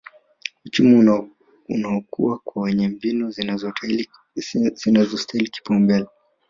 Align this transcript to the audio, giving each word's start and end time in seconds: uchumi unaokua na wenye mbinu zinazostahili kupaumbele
uchumi 0.65 0.95
unaokua 1.69 2.41
na 2.45 2.61
wenye 2.61 2.87
mbinu 2.87 3.31
zinazostahili 4.75 5.49
kupaumbele 5.51 6.05